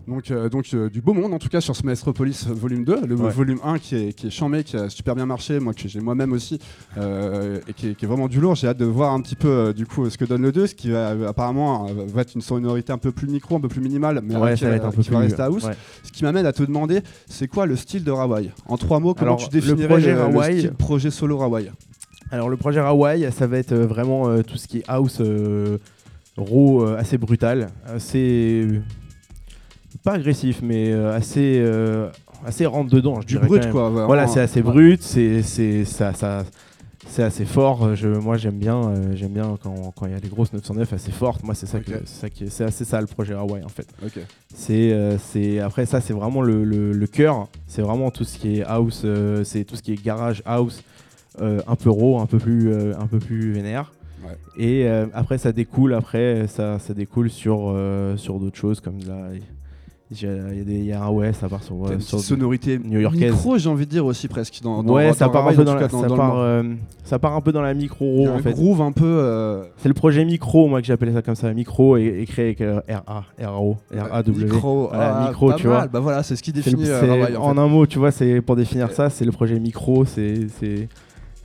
Donc, 0.08 0.30
euh, 0.30 0.50
donc 0.50 0.66
euh, 0.74 0.88
du 0.90 1.02
beau 1.02 1.14
monde 1.14 1.34
en 1.34 1.40
tout 1.40 1.50
cas 1.50 1.62
sur 1.62 1.76
ce 1.76 1.84
Maestropolis 1.86 2.46
volume 2.48 2.86
2, 2.86 3.06
le 3.08 3.16
Ouais. 3.16 3.32
volume 3.32 3.58
1 3.64 3.80
qui 3.80 3.96
est, 3.96 4.14
qui 4.14 4.28
est 4.28 4.30
chambé, 4.30 4.64
qui 4.64 4.78
a 4.78 4.88
super 4.90 5.16
bien 5.16 5.26
marché, 5.26 5.60
moi 5.60 5.74
que 5.74 5.88
j'ai 5.88 6.00
moi-même 6.00 6.32
aussi, 6.32 6.60
euh, 6.98 7.60
et 7.68 7.74
qui 7.74 7.90
est, 7.90 7.96
qui 7.96 8.06
est 8.06 8.08
vraiment 8.08 8.28
du 8.28 8.40
lourd. 8.40 8.54
J'ai 8.56 8.68
hâte 8.68 8.78
de 8.78 8.86
voir 8.86 9.14
un 9.14 9.22
petit 9.22 9.36
peu 9.36 9.74
du 9.74 9.88
coup 9.88 10.08
ce 10.10 10.18
que 10.18 10.26
donne 10.26 10.44
le 10.44 10.52
2, 10.52 10.68
ce 10.68 10.76
qui 10.76 10.92
va 10.92 11.16
apparemment 11.28 11.88
va 12.14 12.22
être 12.22 12.36
une 12.36 12.42
sonorité 12.42 12.94
un 12.94 13.00
peu 13.00 13.12
plus 13.12 13.28
micro, 13.28 13.56
un 13.56 13.60
peu 13.60 13.68
plus 13.68 13.82
minimale, 13.82 14.22
mais 14.24 14.36
ouais, 14.36 14.54
qui, 14.54 14.60
ça 14.62 14.70
va 14.70 14.76
être 14.76 14.86
un 14.86 14.92
peu 14.92 15.02
qui 15.02 15.08
plus 15.10 15.14
va 15.16 15.22
rester 15.22 15.42
house. 15.42 15.64
ouais. 15.64 15.74
Ce 16.04 16.12
qui 16.12 16.24
m'amène 16.24 16.46
à 16.46 16.54
te 16.54 16.62
demander, 16.62 17.02
c'est 17.28 17.48
quoi 17.48 17.66
le 17.66 17.76
style 17.76 18.04
de 18.04 18.12
Rawai 18.12 18.52
En 18.68 18.78
trois 18.78 19.00
mots, 19.00 19.16
comment 19.16 19.32
Alors, 19.36 19.38
tu 19.40 19.46
le 19.56 19.60
définirais 19.62 19.88
projet 19.88 20.12
le, 20.12 20.18
le 20.18 20.24
Rawai- 20.24 20.58
style 20.60 20.72
projet 20.74 21.10
solo 21.10 21.38
Rawai 21.38 21.72
Alors 22.30 22.50
le 22.50 22.58
projet 22.58 22.80
Hawaii, 22.80 23.28
ça 23.32 23.48
va 23.48 23.58
être 23.58 23.74
vraiment 23.74 24.42
tout 24.44 24.58
ce 24.58 24.68
qui 24.68 24.80
est 24.80 24.84
house 24.88 25.20
raw, 26.38 26.84
assez 26.98 27.18
brutal, 27.18 27.70
assez 27.88 28.68
pas 30.06 30.14
agressif, 30.14 30.62
mais 30.64 30.92
euh, 30.92 31.14
assez 31.14 31.58
euh, 31.60 32.08
assez 32.46 32.66
rentre 32.66 32.90
dedans. 32.90 33.20
Je 33.22 33.26
Du 33.28 33.38
brut 33.40 33.70
quoi. 33.72 33.90
vraiment. 33.90 34.06
Voilà, 34.08 34.28
c'est 34.28 34.40
assez 34.40 34.62
brut, 34.62 35.02
c'est 35.02 35.42
c'est 35.42 35.84
ça 35.84 36.14
ça 36.14 36.46
c'est 37.08 37.24
assez 37.24 37.46
fort. 37.46 37.96
Je, 37.96 38.08
moi 38.08 38.38
j'aime 38.38 38.58
bien 38.58 38.78
euh, 38.90 39.16
j'aime 39.16 39.32
bien 39.34 39.58
quand 39.62 39.94
quand 39.96 40.06
il 40.08 40.12
y 40.14 40.16
a 40.16 40.20
les 40.20 40.30
grosses 40.30 40.54
909 40.54 40.94
assez 40.94 41.12
fortes. 41.12 41.44
Moi 41.44 41.54
c'est 41.56 41.66
ça 41.68 41.80
que 41.80 41.92
c'est 42.06 42.22
ça 42.22 42.30
qui 42.30 42.46
est- 42.46 42.50
c'est 42.50 42.64
assez 42.64 42.86
ça 42.86 43.00
le 43.02 43.08
projet 43.08 43.34
Hawaii 43.34 43.64
en 43.64 43.70
fait. 43.70 43.88
C'est 44.56 44.92
euh, 44.94 45.18
c'est 45.18 45.60
après 45.60 45.86
ça 45.86 46.02
c'est 46.02 46.14
vraiment 46.14 46.42
le, 46.42 46.64
le, 46.64 46.94
le 46.94 47.08
cœur. 47.08 47.48
C'est 47.68 47.82
vraiment 47.82 48.10
tout 48.12 48.24
ce 48.24 48.38
qui 48.40 48.60
est 48.60 48.64
house, 48.64 49.02
euh, 49.06 49.44
c'est 49.44 49.64
tout 49.66 49.76
ce 49.76 49.82
qui 49.84 49.94
est 49.94 50.04
garage 50.04 50.42
house, 50.46 50.82
euh, 51.42 51.62
un 51.68 51.76
peu 51.76 51.90
raw, 51.90 52.20
un 52.20 52.26
peu 52.26 52.38
plus 52.40 52.72
euh, 52.72 52.94
un 53.00 53.08
peu 53.08 53.20
plus 53.20 53.52
vénère. 53.54 53.92
Ouais. 54.24 54.38
Et 54.58 54.88
euh, 54.88 55.06
après 55.14 55.38
ça 55.38 55.52
découle 55.52 55.94
après 55.94 56.48
ça 56.48 56.80
ça 56.80 56.94
découle 56.96 57.30
sur 57.30 57.66
euh, 57.68 58.18
sur 58.18 58.40
d'autres 58.40 58.58
choses 58.58 58.80
comme 58.80 58.98
là 59.08 59.28
il 59.34 59.38
y, 59.38 59.42
a- 59.42 59.46
il 60.12 60.22
y 60.22 60.28
a 60.28 60.64
des- 60.64 60.74
il 60.76 60.86
y 60.86 60.94
a 60.94 61.10
ouais 61.12 61.34
ça 61.34 61.50
part 61.50 61.64
sur, 61.64 61.76
une 61.92 62.00
sonorité 62.00 62.78
new-yorkaise. 62.78 63.32
micro, 63.34 63.58
j'ai 63.58 63.70
envie 63.70 63.86
de 63.88 63.92
dire 63.92 64.06
aussi 64.06 64.28
presque. 64.28 64.60
Dans, 64.62 64.84
dans- 64.84 64.94
ouais, 64.94 65.12
ça 65.14 65.30
part 65.30 65.48
un 65.48 65.54
peu 65.54 65.64
dans 65.64 65.74
la, 65.76 65.90
ça 65.90 66.08
part, 66.08 66.38
euh, 66.38 66.64
ça 67.04 67.18
part 67.18 67.36
un 67.36 67.42
peu 67.42 67.52
dans 67.52 67.64
la 67.64 67.74
micro 67.74 68.28
a 68.28 68.32
en 68.34 68.38
fait. 68.40 68.52
groove 68.52 68.82
un 68.82 68.92
peu. 68.92 69.04
euh, 69.04 69.64
C'est 69.78 69.88
le 69.88 69.96
projet 69.96 70.24
micro 70.24 70.68
moi 70.68 70.80
que 70.82 70.86
j'appelais 70.88 71.12
ça 71.14 71.24
comme 71.24 71.34
ça, 71.34 71.52
micro 71.54 71.98
et, 71.98 72.20
et 72.22 72.26
créé 72.28 72.46
avec 72.46 72.62
euh, 72.62 72.82
RA, 72.88 73.24
RAO, 73.42 73.78
RAW. 73.92 74.24
Micro, 74.36 74.88
Voilà, 74.90 75.18
ah, 75.18 75.28
micro, 75.28 75.50
pas 75.50 75.56
tu 75.56 75.68
mal. 75.68 75.76
vois. 75.78 75.88
Bah 75.88 76.00
voilà, 76.02 76.22
c'est 76.22 76.36
ce 76.36 76.44
qui 76.44 76.52
le- 76.52 76.58
définit 76.62 76.88
euh, 76.88 77.38
en 77.40 77.56
en 77.56 77.58
un 77.58 77.68
mot, 77.68 77.88
tu 77.88 77.98
vois, 77.98 78.12
c'est 78.12 78.42
pour 78.42 78.56
définir 78.56 78.92
ça, 78.92 79.10
c'est 79.10 79.26
le 79.26 79.32
projet 79.32 79.60
micro, 79.60 80.06
c'est 80.06 80.48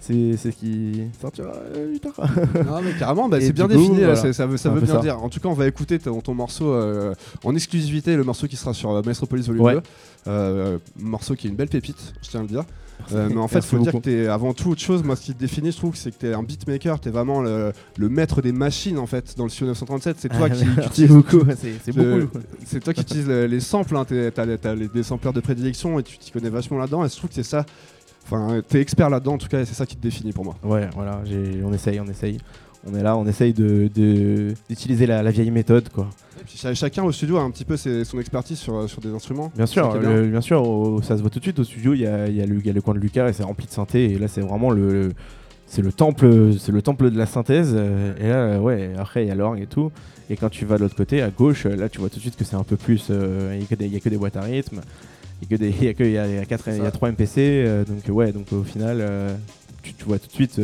c'est 0.01 0.37
ce 0.37 0.49
qui 0.49 1.03
sortira 1.21 1.53
euh, 1.53 1.91
plus 1.91 2.01
tard. 2.01 2.15
Non 2.67 2.81
mais 2.83 2.93
carrément, 2.99 3.29
bah, 3.29 3.39
c'est 3.41 3.53
bien 3.53 3.67
coup, 3.67 3.75
défini, 3.75 3.99
voilà. 3.99 4.17
ça 4.17 4.47
veut, 4.47 4.57
ça 4.57 4.71
bien 4.71 4.87
ça. 4.87 4.99
dire. 5.01 5.23
En 5.23 5.29
tout 5.29 5.41
cas, 5.41 5.49
on 5.49 5.55
va 5.55 5.67
écouter 5.67 5.99
ton, 5.99 6.21
ton 6.21 6.35
morceau 6.35 6.73
euh, 6.73 7.15
en 7.45 7.55
exclusivité, 7.55 8.17
le 8.17 8.25
morceau 8.25 8.47
qui 8.47 8.57
sera 8.57 8.73
sur 8.75 8.91
euh, 8.91 9.03
Maestropolis 9.05 9.47
Volume 9.47 9.63
Ouais. 9.63 9.75
2. 9.75 9.83
Euh, 10.29 10.79
morceau 10.99 11.35
qui 11.35 11.47
est 11.47 11.51
une 11.51 11.57
belle 11.57 11.69
pépite, 11.69 12.15
je 12.23 12.29
tiens 12.31 12.41
à 12.41 12.43
le 12.43 12.49
dire. 12.49 12.65
Euh, 13.13 13.29
mais 13.31 13.39
en 13.39 13.49
fait, 13.49 13.59
il 13.59 13.63
faut 13.63 13.79
dire 13.79 13.93
que 13.93 13.99
t'es 13.99 14.27
avant 14.27 14.53
tout 14.55 14.71
autre 14.71 14.81
chose. 14.81 15.03
Moi, 15.03 15.17
ce 15.17 15.23
qui 15.23 15.35
te 15.35 15.39
définit, 15.41 15.73
je 15.73 15.77
trouve, 15.77 15.97
c'est 15.97 16.11
que 16.11 16.17
t'es 16.17 16.33
un 16.35 16.43
beatmaker, 16.43 17.01
t'es 17.01 17.11
vraiment 17.11 17.41
le, 17.43 17.73
le 17.97 18.09
maître 18.09 18.43
des 18.43 18.53
machines 18.53 18.99
en 18.99 19.07
fait 19.07 19.35
dans 19.37 19.45
le 19.45 19.51
studio 19.51 19.69
937. 19.69 20.17
C'est 20.19 20.29
toi 20.29 20.39
Ah, 20.45 20.51
qui, 20.51 20.65
utilises 20.87 21.11
beaucoup, 21.13 21.45
c'est 22.67 22.81
toi 22.81 22.93
qui 22.95 23.01
utilises 23.03 23.27
le- 23.29 23.47
les 23.47 23.61
samples, 23.61 23.97
hein, 23.97 24.05
t'es- 24.05 24.31
t'as, 24.31 24.45
les- 24.45 24.59
t'as 24.59 24.75
les, 24.75 24.89
des 24.89 25.03
sampleurs 25.03 25.33
de 25.33 25.41
prédilection 25.41 25.99
et 25.99 26.03
tu 26.03 26.19
t'y 26.19 26.31
connais 26.31 26.51
vachement 26.51 26.79
là-dedans. 26.79 27.05
Et 27.05 27.09
je 27.09 27.17
trouve 27.17 27.29
que 27.31 27.35
c'est 27.37 27.43
ça. 27.43 27.65
Enfin, 28.25 28.61
t'es 28.69 28.81
expert 28.81 29.11
là-dedans 29.11 29.35
en 29.35 29.39
tout 29.39 29.49
cas, 29.49 29.61
et 29.61 29.65
c'est 29.65 29.75
ça 29.75 29.87
qui 29.87 29.97
te 29.97 30.03
définit 30.03 30.33
pour 30.33 30.45
moi. 30.45 30.55
Ouais, 30.63 30.89
voilà, 30.95 31.21
on 31.65 31.73
essaye, 31.73 31.99
on 32.01 32.07
essaye. 32.07 32.39
On 32.87 32.95
est 32.95 33.03
là, 33.03 33.17
on 33.17 33.27
essaye 33.27 33.53
de 33.53 33.91
de- 33.95 34.55
d'utiliser 34.69 35.07
la, 35.07 35.23
la 35.23 35.31
vieille 35.31 35.51
méthode 35.51 35.89
quoi. 35.91 36.09
Et 36.41 36.45
puis, 36.45 36.57
ch- 36.57 36.77
chacun 36.79 37.03
au 37.05 37.13
studio 37.13 37.37
a 37.37 37.43
un 37.43 37.51
petit 37.51 37.67
peu 37.67 37.77
ses- 37.77 38.05
son 38.05 38.19
expertise 38.19 38.59
sur, 38.59 38.89
sur 38.89 39.01
des 39.03 39.11
instruments. 39.11 39.53
Bien 39.55 39.67
sûr, 39.67 39.93
bien. 39.99 40.11
le- 40.11 40.27
bien 40.29 40.41
sûr, 40.41 40.67
au- 40.67 41.03
ça 41.03 41.17
se 41.17 41.21
voit 41.21 41.29
tout 41.31 41.39
de 41.39 41.45
suite 41.45 41.59
au 41.59 41.65
studio. 41.65 41.93
Il 41.93 42.01
y 42.01 42.07
a, 42.07 42.27
il 42.29 42.37
y 42.37 42.41
a 42.43 42.47
le, 42.47 42.57
il 42.59 42.67
y 42.67 42.71
a 42.71 42.73
le 42.73 42.81
coin 42.81 42.95
de 42.95 42.99
Lucas 42.99 43.29
et 43.29 43.33
c'est 43.35 43.43
rempli 43.43 43.67
de 43.67 43.71
synthé. 43.71 44.05
Et 44.13 44.19
là, 44.19 44.29
c'est 44.29 44.41
vraiment 44.41 44.71
le, 44.71 45.13
c'est 45.67 45.83
le 45.83 45.93
temple, 45.93 46.53
c'est 46.59 46.73
le 46.73 46.81
temple 46.81 47.11
de 47.11 47.19
la 47.19 47.27
synthèse. 47.27 47.73
euh, 47.75 48.15
Et 48.19 48.29
là, 48.29 48.37
euh, 48.37 48.59
ouais, 48.59 48.93
après 48.99 49.25
il 49.25 49.29
y 49.29 49.31
a 49.31 49.35
l'orgue 49.35 49.61
et 49.61 49.67
tout. 49.67 49.93
Et 50.31 50.37
quand 50.37 50.49
tu 50.49 50.65
vas 50.65 50.77
de 50.79 50.83
l'autre 50.83 50.97
côté, 50.97 51.21
à 51.21 51.29
gauche, 51.29 51.67
euh, 51.67 51.77
là, 51.77 51.89
tu 51.91 51.99
vois 51.99 52.09
tout 52.09 52.17
de 52.17 52.21
suite 52.23 52.37
que 52.37 52.45
c'est 52.45 52.57
un 52.57 52.65
peu 52.65 52.77
plus. 52.77 53.09
euh, 53.11 53.51
Il 53.57 53.61
y 53.61 53.65
a 53.65 53.67
que 53.67 53.75
des- 53.75 53.87
il 53.87 53.93
y, 53.93 53.97
a 53.97 54.01
que 54.01 54.09
des 54.09 54.17
boîtes 54.17 54.37
à 54.37 54.41
rythme. 54.43 54.81
Il 55.43 55.51
y 55.51 55.55
a 55.55 55.57
que 55.59 55.63
des, 55.63 55.69
il 55.71 55.85
y 55.85 55.89
a 55.89 56.07
y 56.09 56.19
a, 56.19 56.35
y 56.37 56.39
a 56.39 56.45
quatre- 56.47 56.65
C'est 56.65 56.77
il 56.77 56.79
y 56.79 56.81
a 56.81 56.85
ça. 56.87 56.91
trois 56.93 57.11
MPC. 57.11 57.41
euh, 57.67 57.85
donc 57.85 57.99
ouais, 58.09 58.33
donc 58.33 58.51
au 58.53 58.63
final, 58.63 58.99
euh, 59.01 59.35
tu, 59.83 59.93
tu 59.93 60.05
vois 60.05 60.19
tout 60.19 60.29
de 60.29 60.33
suite. 60.33 60.59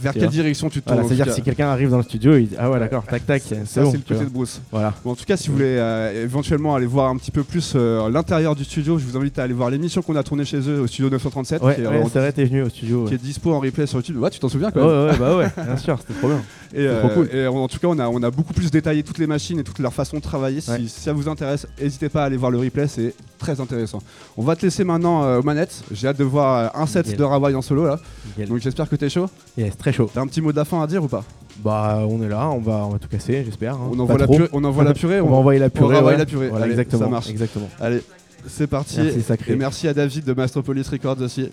Vers 0.00 0.12
quelle 0.12 0.28
direction 0.28 0.68
tu 0.68 0.80
te 0.82 0.88
tournes 0.88 1.06
c'est-à-dire 1.06 1.32
si 1.32 1.42
quelqu'un 1.42 1.68
arrive 1.68 1.90
dans 1.90 1.96
le 1.96 2.02
studio, 2.02 2.36
il 2.36 2.48
dit 2.48 2.56
ah 2.58 2.70
ouais 2.70 2.78
d'accord, 2.78 3.04
tac 3.04 3.24
tac, 3.26 3.42
c'est 3.44 3.66
Ça, 3.66 3.82
bon. 3.82 3.90
c'est 3.90 3.96
le 3.98 4.02
côté 4.02 4.24
de 4.24 4.30
Bruce. 4.30 4.60
Voilà. 4.70 4.94
Bon, 5.04 5.12
en 5.12 5.14
tout 5.14 5.24
cas, 5.24 5.36
si 5.36 5.48
vous 5.48 5.54
voulez 5.54 5.76
euh, 5.78 6.24
éventuellement 6.24 6.74
aller 6.74 6.86
voir 6.86 7.08
un 7.10 7.16
petit 7.16 7.30
peu 7.30 7.42
plus 7.44 7.72
euh, 7.74 8.08
l'intérieur 8.10 8.54
du 8.54 8.64
studio, 8.64 8.98
je 8.98 9.04
vous 9.04 9.16
invite 9.16 9.38
à 9.38 9.44
aller 9.44 9.54
voir 9.54 9.70
l'émission 9.70 10.02
qu'on 10.02 10.16
a 10.16 10.22
tournée 10.22 10.44
chez 10.44 10.58
eux 10.68 10.80
au 10.80 10.86
studio 10.86 11.10
937, 11.10 11.62
Ouais, 11.62 11.74
qui, 11.74 11.80
est, 11.82 11.86
ouais, 11.86 12.02
c'est 12.12 12.18
vrai, 12.18 12.32
t'es 12.32 12.44
venu 12.44 12.62
au 12.62 12.68
studio. 12.68 13.04
qui 13.04 13.14
est 13.14 13.18
dispo 13.18 13.52
en 13.52 13.60
replay 13.60 13.86
sur 13.86 13.98
YouTube. 13.98 14.18
Ouais, 14.18 14.30
tu 14.30 14.38
t'en 14.38 14.48
souviens 14.48 14.70
quand 14.70 14.80
même. 14.86 15.10
ouais, 15.10 15.16
bah 15.18 15.36
ouais, 15.36 15.48
bien 15.64 15.76
sûr, 15.76 15.98
c'était 16.00 16.18
trop 16.18 16.28
bien. 16.28 16.42
Et, 16.74 16.80
euh, 16.86 17.00
trop 17.00 17.08
cool. 17.08 17.30
et 17.34 17.46
en 17.46 17.66
tout 17.66 17.78
cas, 17.78 17.86
on 17.88 17.98
a, 17.98 18.06
on 18.08 18.22
a 18.22 18.30
beaucoup 18.30 18.52
plus 18.52 18.70
détaillé 18.70 19.02
toutes 19.02 19.16
les 19.16 19.26
machines 19.26 19.58
et 19.58 19.64
toute 19.64 19.78
leur 19.78 19.94
façon 19.94 20.18
de 20.18 20.22
travailler. 20.22 20.60
Si, 20.60 20.86
ça 20.90 21.14
vous 21.14 21.26
intéresse, 21.26 21.66
n'hésitez 21.80 22.10
pas 22.10 22.24
à 22.24 22.26
aller 22.26 22.36
voir 22.36 22.50
le 22.50 22.58
replay, 22.58 22.86
c'est 22.86 23.14
très 23.38 23.58
intéressant. 23.58 24.00
On 24.36 24.42
va 24.42 24.54
te 24.54 24.66
laisser 24.66 24.84
maintenant 24.84 25.38
aux 25.38 25.42
manettes. 25.42 25.82
J'ai 25.90 26.08
hâte 26.08 26.18
de 26.18 26.24
voir 26.24 26.76
un 26.76 26.86
set 26.86 27.16
de 27.16 27.24
Rawai 27.24 27.54
en 27.54 27.62
solo 27.62 27.86
là. 27.86 27.98
Donc 28.46 28.58
j'espère 28.60 28.86
que 28.86 28.96
t'es 28.96 29.08
chaud. 29.08 29.30
Yes, 29.56 29.78
très 29.78 29.87
chaud. 29.92 30.10
T'as 30.12 30.20
un 30.20 30.26
petit 30.26 30.40
mot 30.40 30.52
de 30.52 30.56
la 30.56 30.64
fin 30.64 30.82
à 30.82 30.86
dire 30.86 31.02
ou 31.02 31.08
pas? 31.08 31.24
Bah, 31.64 32.04
on 32.08 32.22
est 32.22 32.28
là, 32.28 32.48
on 32.50 32.58
va, 32.60 32.84
on 32.86 32.90
va 32.90 32.98
tout 32.98 33.08
casser, 33.08 33.42
j'espère. 33.44 33.74
hein. 33.74 33.90
on, 33.92 33.96
Pas 33.96 34.02
envoie 34.02 34.18
la 34.18 34.24
trop. 34.26 34.36
purée, 34.36 34.48
on 34.52 34.62
envoie 34.64 34.84
la 34.84 34.94
purée. 34.94 35.20
On 35.20 35.28
va 35.28 35.36
envoyer 35.36 35.58
la 35.60 35.70
purée. 35.70 35.96
Rawai 35.96 36.06
ouais. 36.12 36.16
la 36.18 36.26
purée. 36.26 36.48
Voilà, 36.48 36.64
Allez, 36.66 36.72
exactement. 36.74 37.02
ça 37.04 37.08
marche. 37.10 37.28
Exactement. 37.30 37.68
Allez, 37.80 38.00
c'est 38.46 38.66
parti. 38.68 39.00
Merci, 39.00 39.22
sacré. 39.22 39.52
Et 39.52 39.56
merci 39.56 39.88
à 39.88 39.94
David 39.94 40.24
de 40.24 40.32
Mastropolis 40.34 40.88
Records 40.88 41.20
aussi. 41.20 41.50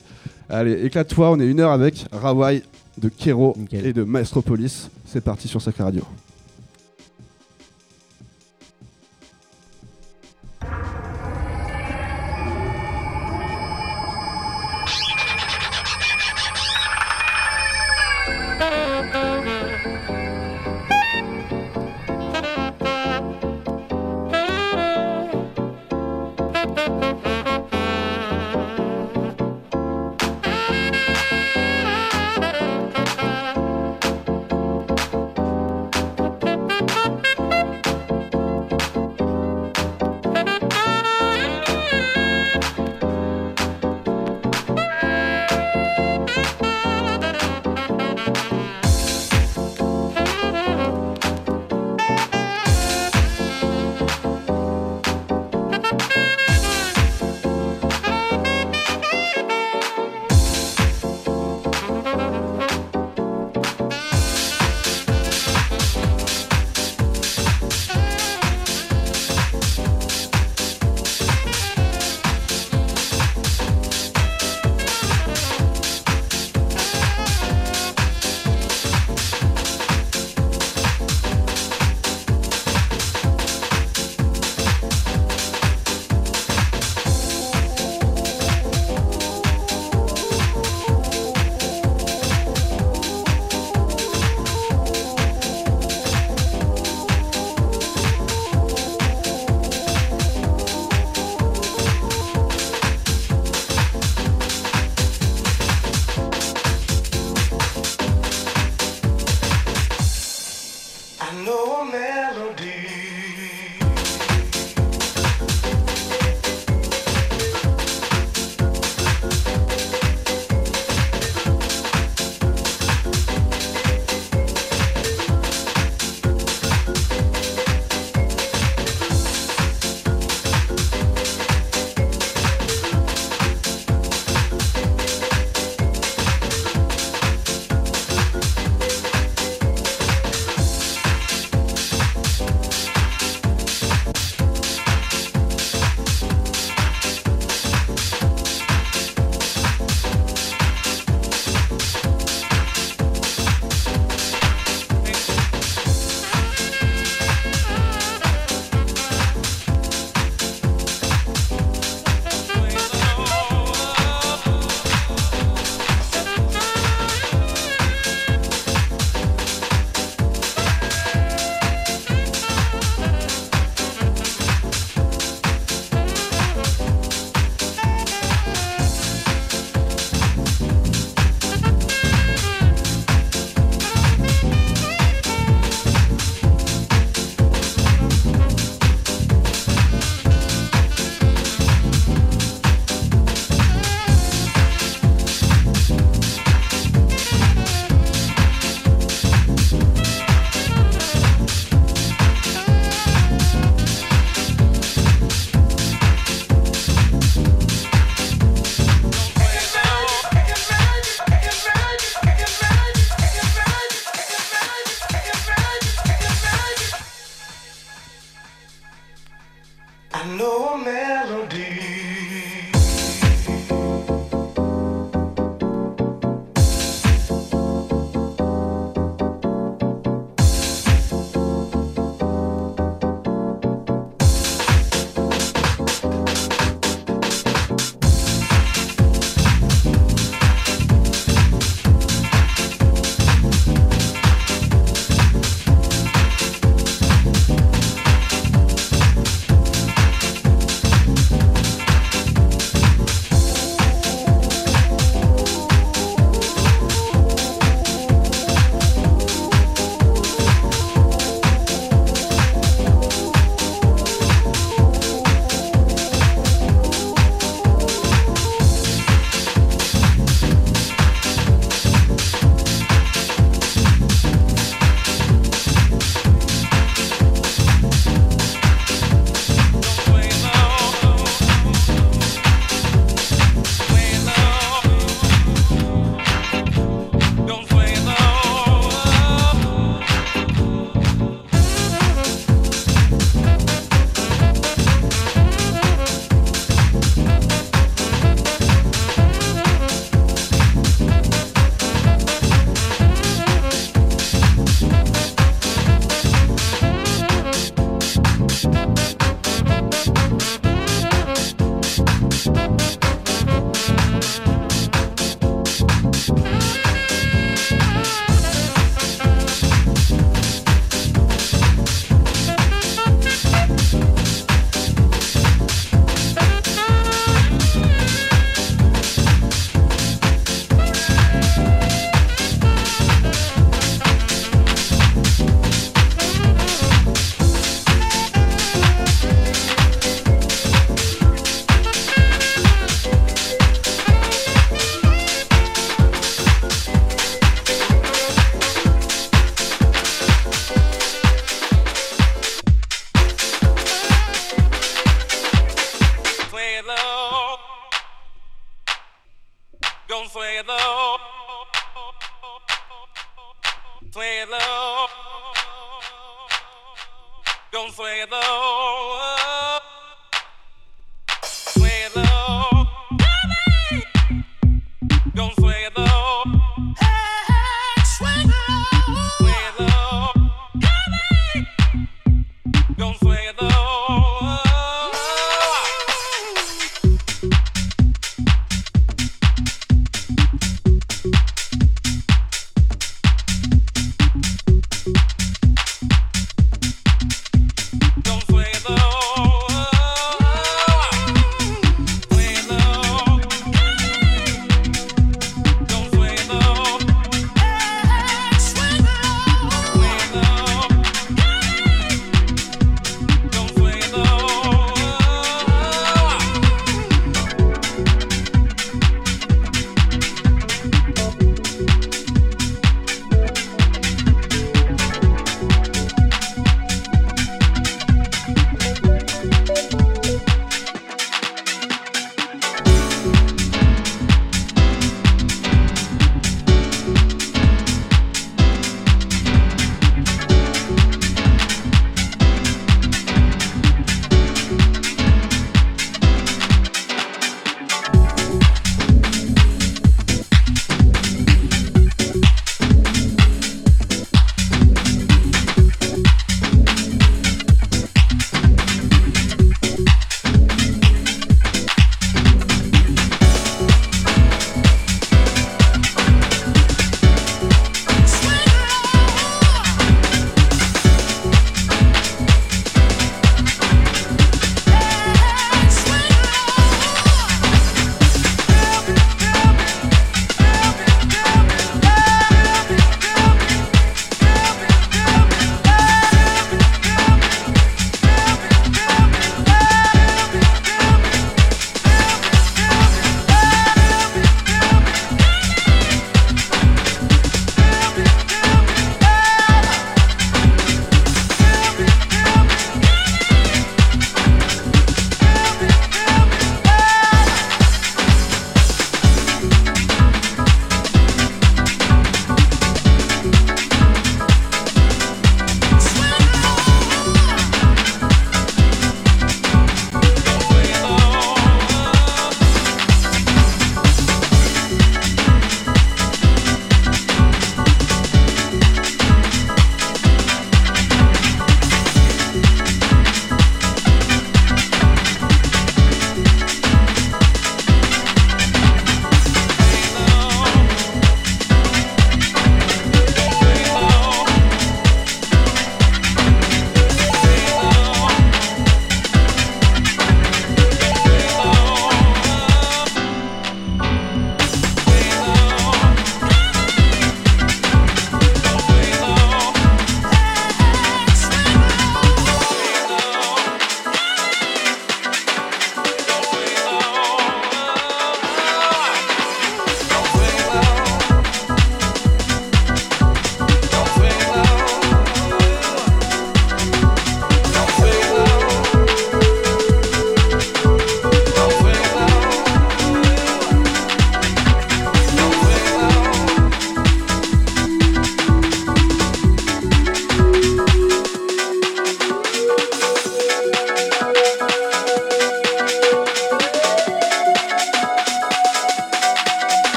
Allez, 0.49 0.85
éclate-toi, 0.85 1.31
on 1.31 1.39
est 1.39 1.47
une 1.47 1.59
heure 1.59 1.71
avec 1.71 2.05
Rawai 2.11 2.61
de 2.99 3.09
Kero 3.09 3.55
Nickel. 3.57 3.85
et 3.87 3.93
de 3.93 4.03
Maestropolis. 4.03 4.89
C'est 5.05 5.21
parti 5.23 5.47
sur 5.47 5.61
Sacré 5.61 5.83
Radio. 5.83 6.03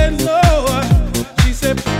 said, 0.00 0.22
Lord, 0.22 0.86
she 1.42 1.52
said, 1.52 1.99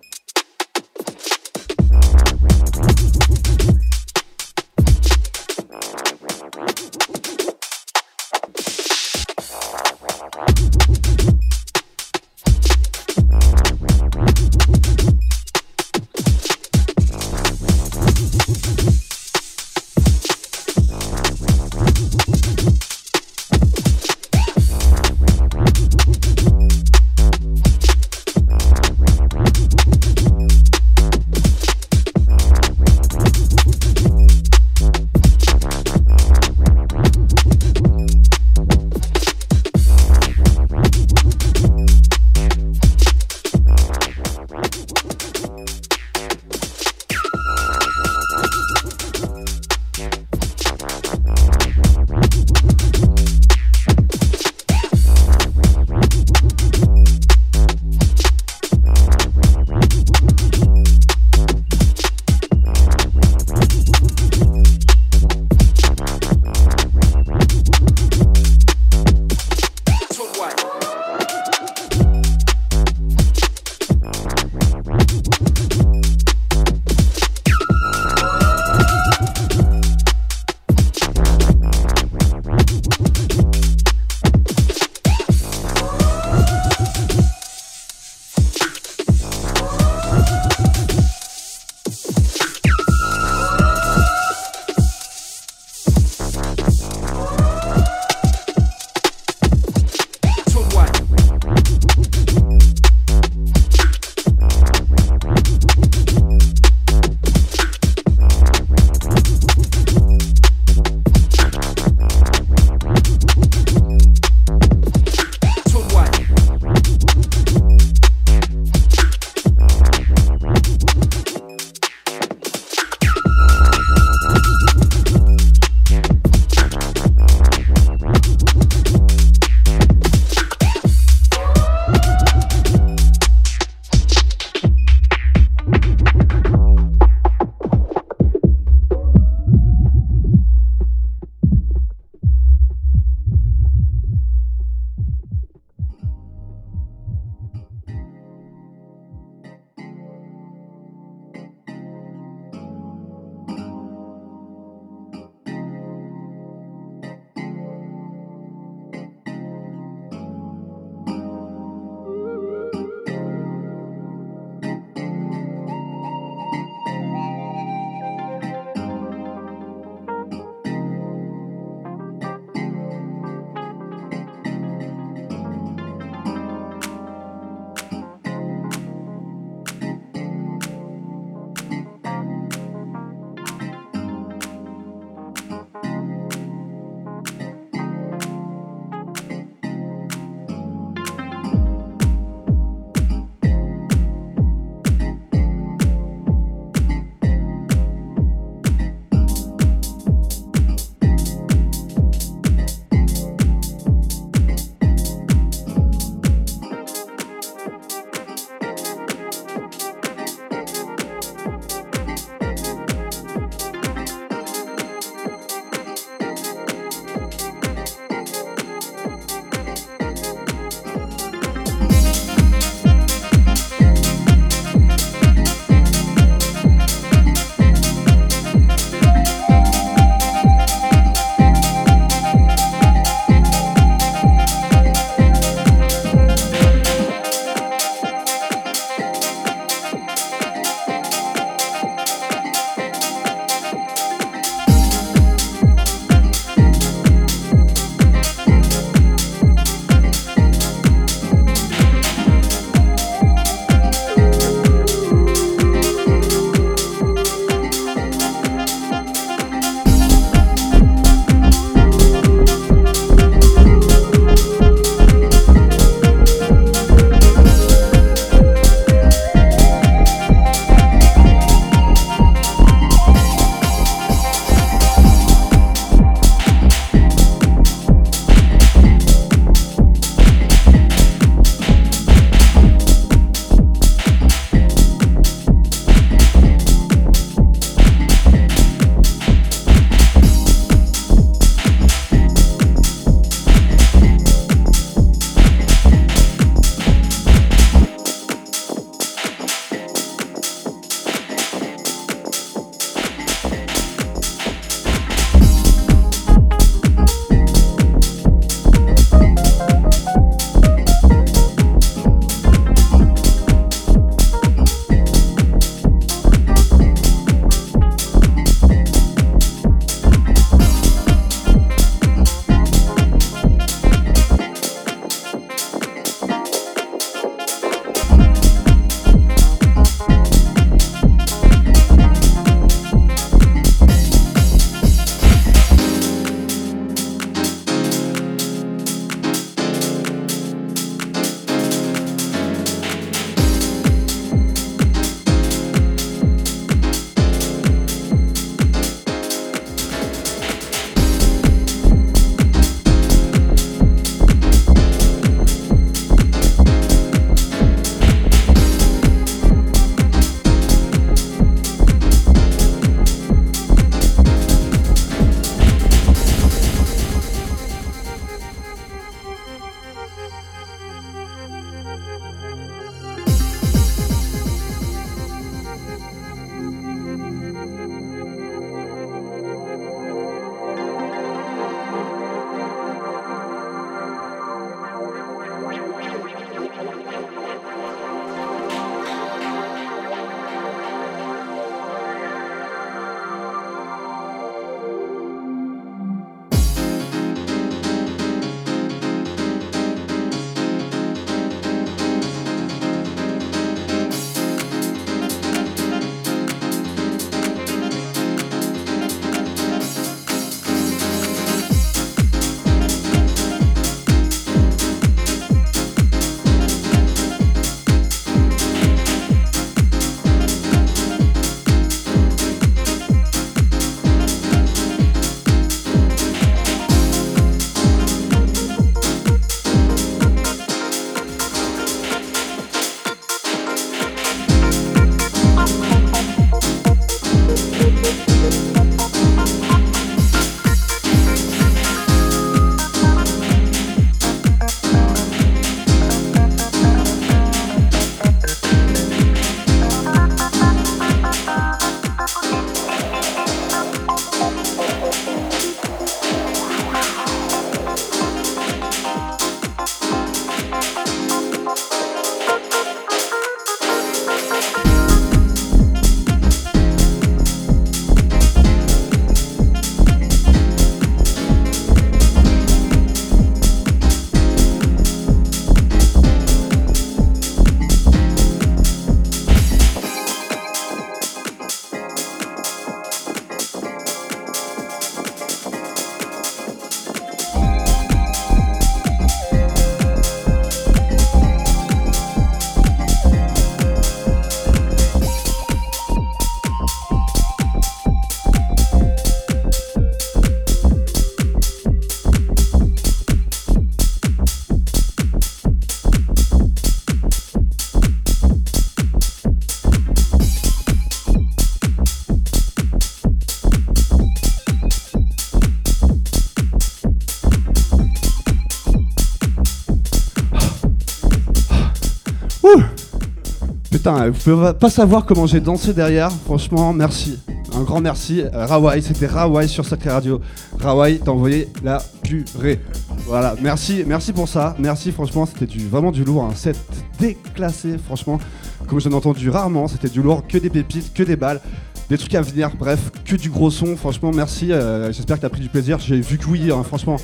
Putain, 524.01 524.31
vous 524.31 524.39
pouvez 524.55 524.73
pas 524.73 524.89
savoir 524.89 525.27
comment 525.27 525.45
j'ai 525.45 525.59
dansé 525.59 525.93
derrière. 525.93 526.31
Franchement, 526.31 526.91
merci. 526.91 527.37
Un 527.77 527.83
grand 527.83 528.01
merci. 528.01 528.41
Euh, 528.41 528.65
Rawai, 528.65 528.99
c'était 528.99 529.27
Rawai 529.27 529.67
sur 529.67 529.85
Sacré 529.85 530.09
Radio. 530.09 530.41
Rawai, 530.79 531.19
t'as 531.23 531.29
envoyé 531.29 531.67
la 531.83 532.01
purée. 532.23 532.79
Voilà, 533.27 533.53
merci, 533.61 534.03
merci 534.07 534.33
pour 534.33 534.47
ça. 534.49 534.75
Merci, 534.79 535.11
franchement, 535.11 535.45
c'était 535.45 535.71
vraiment 535.83 536.11
du 536.11 536.23
lourd. 536.23 536.45
Un 536.45 536.55
set 536.55 536.79
déclassé, 537.19 537.99
franchement. 538.03 538.39
Comme 538.87 538.99
j'en 538.99 539.11
ai 539.11 539.13
entendu 539.13 539.51
rarement, 539.51 539.87
c'était 539.87 540.09
du 540.09 540.23
lourd, 540.23 540.47
que 540.47 540.57
des 540.57 540.71
pépites, 540.71 541.13
que 541.13 541.21
des 541.21 541.35
balles. 541.35 541.61
Des 542.09 542.17
trucs 542.17 542.33
à 542.33 542.41
venir, 542.41 542.71
bref, 542.79 543.11
que 543.23 543.35
du 543.35 543.51
gros 543.51 543.69
son. 543.69 543.95
Franchement, 543.97 544.31
merci. 544.33 544.71
euh, 544.71 545.11
J'espère 545.11 545.35
que 545.37 545.43
t'as 545.43 545.49
pris 545.49 545.61
du 545.61 545.69
plaisir. 545.69 545.99
J'ai 545.99 546.19
vu 546.21 546.39
que 546.39 546.47
oui, 546.47 546.71
hein, 546.71 546.81
franchement. 546.81 547.17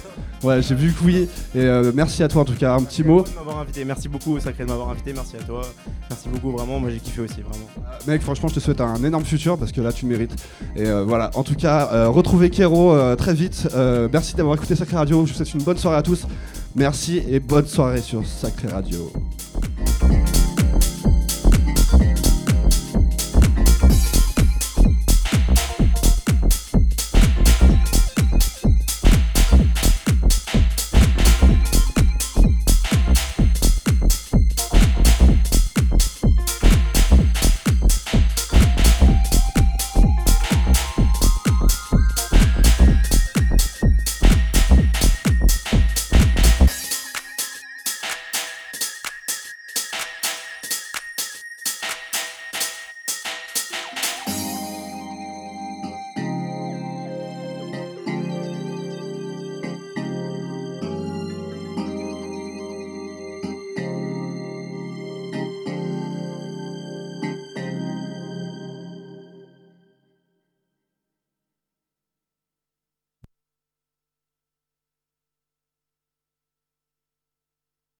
Ouais, 0.48 0.62
j'ai 0.62 0.76
vu 0.76 0.94
que 0.94 1.04
oui. 1.04 1.28
Et 1.54 1.60
euh, 1.60 1.92
merci 1.94 2.24
à 2.24 2.30
toi 2.30 2.44
en 2.44 2.46
tout 2.46 2.56
cas. 2.56 2.74
Un 2.74 2.84
petit 2.84 3.04
mot. 3.04 3.18
Merci 3.18 3.34
de 3.34 3.38
m'avoir 3.38 3.58
invité. 3.60 3.84
Merci 3.84 4.08
beaucoup, 4.08 4.40
Sacré, 4.40 4.64
de 4.64 4.70
m'avoir 4.70 4.90
invité. 4.92 5.12
Merci 5.12 5.36
à 5.36 5.44
toi. 5.44 5.62
Merci 6.10 6.30
beaucoup, 6.30 6.52
vraiment. 6.52 6.80
Moi, 6.80 6.90
j'ai 6.90 7.00
kiffé 7.00 7.20
aussi, 7.20 7.42
vraiment. 7.42 7.68
Mec, 8.08 8.22
franchement, 8.22 8.48
je 8.48 8.56
te 8.56 8.60
souhaite 8.62 8.80
un 8.80 9.04
énorme 9.04 9.26
futur 9.26 9.58
parce 9.58 9.74
que 9.74 9.82
là, 9.82 9.92
tu 9.92 10.06
le 10.06 10.12
mérites. 10.12 10.34
Et 10.78 10.86
euh, 10.86 11.04
voilà, 11.04 11.32
en 11.34 11.44
tout 11.44 11.56
cas, 11.56 11.90
euh, 11.92 12.08
retrouvez 12.08 12.50
Kero 12.50 12.96
très 13.18 13.34
vite. 13.34 13.68
Merci 14.14 14.38
d'avoir 14.38 14.56
écouté 14.56 14.78
Sacré 14.78 14.96
Radio. 14.96 15.26
Je 15.26 15.34
vous 15.34 15.38
souhaite 15.38 15.54
une 15.54 15.64
bonne 15.64 15.78
soirée 15.78 15.98
à 15.98 16.02
tous. 16.02 16.26
Merci 16.76 17.22
et 17.30 17.42
bonne 17.42 17.68
soirée 17.68 18.02
sur 18.02 18.26
Sacré 18.26 18.70
Radio. 18.70 19.12